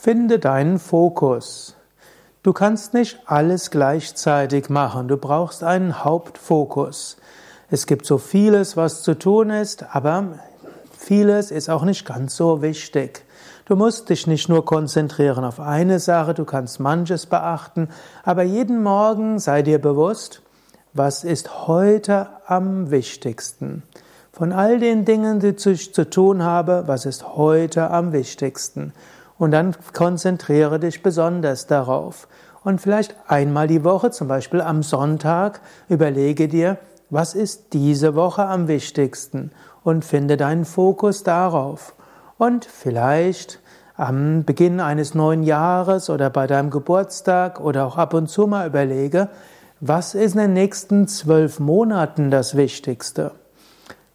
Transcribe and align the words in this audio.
Finde 0.00 0.38
deinen 0.38 0.78
Fokus. 0.78 1.74
Du 2.44 2.52
kannst 2.52 2.94
nicht 2.94 3.18
alles 3.26 3.72
gleichzeitig 3.72 4.68
machen. 4.70 5.08
Du 5.08 5.16
brauchst 5.16 5.64
einen 5.64 6.04
Hauptfokus. 6.04 7.16
Es 7.68 7.84
gibt 7.84 8.06
so 8.06 8.16
vieles, 8.16 8.76
was 8.76 9.02
zu 9.02 9.18
tun 9.18 9.50
ist, 9.50 9.84
aber 9.92 10.38
vieles 10.96 11.50
ist 11.50 11.68
auch 11.68 11.82
nicht 11.82 12.06
ganz 12.06 12.36
so 12.36 12.62
wichtig. 12.62 13.24
Du 13.64 13.74
musst 13.74 14.08
dich 14.08 14.28
nicht 14.28 14.48
nur 14.48 14.64
konzentrieren 14.64 15.44
auf 15.44 15.58
eine 15.58 15.98
Sache, 15.98 16.32
du 16.32 16.44
kannst 16.44 16.78
manches 16.78 17.26
beachten, 17.26 17.88
aber 18.22 18.44
jeden 18.44 18.84
Morgen 18.84 19.40
sei 19.40 19.62
dir 19.62 19.80
bewusst, 19.80 20.42
was 20.92 21.24
ist 21.24 21.66
heute 21.66 22.28
am 22.46 22.92
wichtigsten. 22.92 23.82
Von 24.32 24.52
all 24.52 24.78
den 24.78 25.04
Dingen, 25.04 25.40
die 25.40 25.56
ich 25.70 25.92
zu 25.92 26.08
tun 26.08 26.44
habe, 26.44 26.84
was 26.86 27.04
ist 27.04 27.36
heute 27.36 27.90
am 27.90 28.12
wichtigsten? 28.12 28.92
Und 29.38 29.52
dann 29.52 29.74
konzentriere 29.92 30.80
dich 30.80 31.02
besonders 31.02 31.66
darauf. 31.66 32.28
Und 32.64 32.80
vielleicht 32.80 33.14
einmal 33.28 33.68
die 33.68 33.84
Woche, 33.84 34.10
zum 34.10 34.28
Beispiel 34.28 34.60
am 34.60 34.82
Sonntag, 34.82 35.60
überlege 35.88 36.48
dir, 36.48 36.78
was 37.08 37.34
ist 37.34 37.72
diese 37.72 38.14
Woche 38.14 38.44
am 38.44 38.68
wichtigsten? 38.68 39.52
Und 39.84 40.04
finde 40.04 40.36
deinen 40.36 40.64
Fokus 40.64 41.22
darauf. 41.22 41.94
Und 42.36 42.64
vielleicht 42.64 43.60
am 43.96 44.44
Beginn 44.44 44.80
eines 44.80 45.14
neuen 45.14 45.42
Jahres 45.42 46.10
oder 46.10 46.30
bei 46.30 46.46
deinem 46.46 46.70
Geburtstag 46.70 47.60
oder 47.60 47.86
auch 47.86 47.96
ab 47.96 48.14
und 48.14 48.28
zu 48.28 48.46
mal 48.46 48.66
überlege, 48.66 49.28
was 49.80 50.14
ist 50.14 50.34
in 50.34 50.40
den 50.40 50.52
nächsten 50.52 51.08
zwölf 51.08 51.60
Monaten 51.60 52.30
das 52.30 52.56
Wichtigste? 52.56 53.32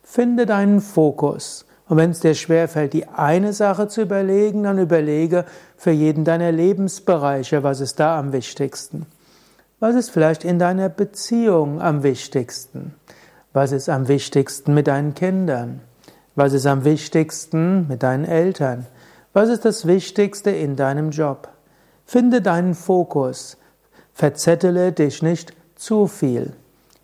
Finde 0.04 0.46
deinen 0.46 0.82
Fokus. 0.82 1.66
Und 1.88 1.98
wenn 1.98 2.12
es 2.12 2.22
dir 2.22 2.34
schwerfällt, 2.34 2.94
die 2.94 3.08
eine 3.08 3.54
Sache 3.54 3.88
zu 3.88 4.02
überlegen, 4.02 4.64
dann 4.64 4.80
überlege 4.80 5.46
für 5.76 5.92
jeden 5.92 6.24
deiner 6.24 6.52
Lebensbereiche, 6.52 7.64
was 7.64 7.82
ist 7.82 8.00
da 8.00 8.18
am 8.18 8.32
wichtigsten. 8.32 9.06
Was 9.80 9.96
ist 9.96 10.12
vielleicht 10.12 10.46
in 10.46 10.60
deiner 10.60 10.88
Beziehung 10.88 11.82
am 11.82 12.04
wichtigsten? 12.04 12.94
Was 13.52 13.72
ist 13.74 13.90
am 13.90 14.08
wichtigsten 14.08 14.74
mit 14.74 14.88
deinen 14.88 15.14
Kindern? 15.14 15.82
Was 16.36 16.54
ist 16.54 16.66
am 16.66 16.86
wichtigsten 16.86 17.88
mit 17.88 18.02
deinen 18.02 18.26
Eltern? 18.26 18.88
Was 19.34 19.50
ist 19.50 19.66
das 19.66 19.86
Wichtigste 19.86 20.52
in 20.52 20.76
deinem 20.76 21.12
Job? 21.12 21.50
Finde 22.06 22.42
deinen 22.42 22.76
Fokus. 22.76 23.58
Verzettele 24.14 24.92
dich 24.92 25.22
nicht 25.22 25.54
zu 25.76 26.08
viel. 26.08 26.54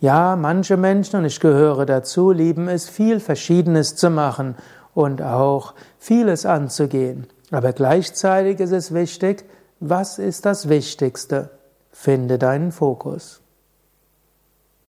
Ja, 0.02 0.38
manche 0.38 0.78
Menschen, 0.78 1.18
und 1.20 1.26
ich 1.26 1.40
gehöre 1.42 1.86
dazu, 1.86 2.32
lieben 2.32 2.70
es, 2.70 2.88
viel 2.88 3.20
Verschiedenes 3.20 3.96
zu 3.96 4.10
machen 4.10 4.56
und 4.94 5.22
auch 5.22 5.74
vieles 5.98 6.46
anzugehen. 6.46 7.28
Aber 7.52 7.74
gleichzeitig 7.74 8.60
ist 8.60 8.72
es 8.72 8.94
wichtig, 8.94 9.44
was 9.82 10.18
ist 10.18 10.46
das 10.46 10.70
Wichtigste? 10.70 11.50
Finde 11.92 12.38
deinen 12.38 12.72
Fokus. 12.72 13.42